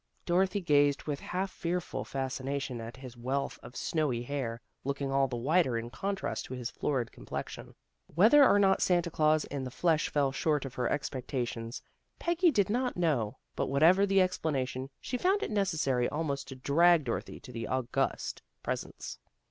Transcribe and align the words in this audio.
Dorothy 0.25 0.61
gazed 0.61 1.03
with 1.03 1.19
half 1.19 1.51
fearful 1.51 2.03
fascination 2.05 2.81
at 2.81 2.97
his 2.97 3.15
wealth 3.15 3.59
of 3.61 3.75
snowy 3.75 4.23
hair, 4.23 4.59
looking 4.83 5.11
all 5.11 5.27
the 5.27 5.37
whiter 5.37 5.77
in 5.77 5.91
contrast 5.91 6.45
to 6.45 6.55
his 6.55 6.71
florid 6.71 7.11
complexion. 7.11 7.75
Whether 8.15 8.43
or 8.43 8.57
not 8.57 8.81
Santa 8.81 9.11
Glaus 9.11 9.43
in 9.45 9.63
the 9.63 9.69
flesh 9.69 10.09
fell 10.09 10.31
short 10.31 10.65
of 10.65 10.73
her 10.73 10.89
expecta 10.89 11.47
tions, 11.47 11.83
Peggy 12.17 12.49
did 12.49 12.67
not 12.71 12.97
know, 12.97 13.37
but 13.55 13.69
whatever 13.69 14.07
the 14.07 14.21
explanation, 14.21 14.89
she 14.99 15.19
found 15.19 15.43
it 15.43 15.51
necessary 15.51 16.09
almost 16.09 16.47
to 16.47 16.55
drag 16.55 17.03
Dorothy 17.03 17.39
to 17.39 17.51
the 17.51 17.67
august 17.67 18.41
presence. 18.63 19.19